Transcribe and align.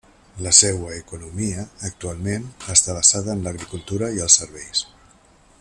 La 0.45 0.53
seua 0.59 0.95
economia, 0.99 1.65
actualment, 1.91 2.49
està 2.77 2.97
basada 3.01 3.37
en 3.37 3.47
l'agricultura 3.49 4.13
i 4.17 4.27
els 4.29 4.43
serveis. 4.45 4.87